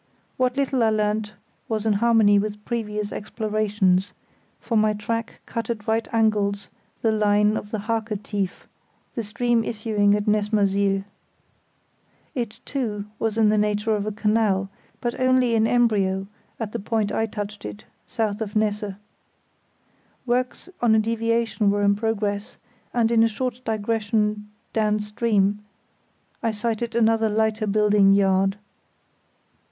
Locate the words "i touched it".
17.11-17.85